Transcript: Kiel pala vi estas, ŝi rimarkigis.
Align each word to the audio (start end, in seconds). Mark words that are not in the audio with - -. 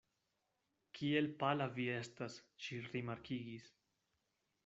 Kiel 0.99 1.27
pala 1.43 1.67
vi 1.75 1.85
estas, 1.97 2.39
ŝi 2.67 2.81
rimarkigis. 2.87 3.71